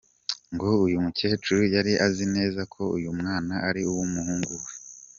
Ngo 0.53 0.67
uyu 0.85 1.03
mukecuru 1.05 1.61
yari 1.75 1.93
azi 2.05 2.25
neza 2.35 2.61
ko 2.73 2.81
uyu 2.97 3.09
mwana 3.19 3.53
ari 3.67 3.81
uw’umuhungu 3.89 4.51
we. 4.61 4.69